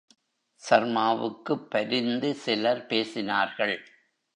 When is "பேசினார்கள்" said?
2.85-3.75